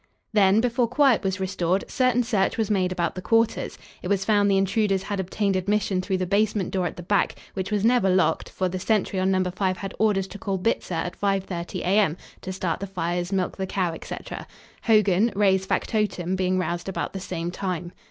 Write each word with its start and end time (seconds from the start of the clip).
Then, 0.33 0.61
before 0.61 0.87
quiet 0.87 1.21
was 1.23 1.39
restored, 1.39 1.83
certain 1.87 2.23
search 2.23 2.57
was 2.57 2.71
made 2.71 2.91
about 2.91 3.13
the 3.13 3.21
quarters. 3.21 3.77
It 4.01 4.07
was 4.07 4.25
found 4.25 4.49
the 4.49 4.57
intruders 4.57 5.03
had 5.03 5.19
obtained 5.19 5.55
admission 5.55 6.01
through 6.01 6.17
the 6.17 6.25
basement 6.25 6.71
door 6.71 6.87
at 6.87 6.95
the 6.97 7.03
back, 7.03 7.35
which 7.53 7.69
was 7.69 7.85
never 7.85 8.09
locked, 8.09 8.49
for 8.49 8.67
the 8.67 8.79
sentry 8.79 9.19
on 9.19 9.29
Number 9.29 9.51
5 9.51 9.77
had 9.77 9.93
orders 9.99 10.25
to 10.29 10.39
call 10.39 10.57
Bitzer 10.57 10.93
at 10.95 11.21
5:30 11.21 11.81
A. 11.81 11.99
M., 11.99 12.17
to 12.41 12.51
start 12.51 12.79
the 12.79 12.87
fires, 12.87 13.31
milk 13.31 13.57
the 13.57 13.67
cow, 13.67 13.93
etc., 13.93 14.47
Hogan, 14.81 15.31
Ray's 15.35 15.67
factotum, 15.67 16.35
being 16.35 16.57
roused 16.57 16.89
about 16.89 17.13
the 17.13 17.19
same 17.19 17.51
time. 17.51 17.91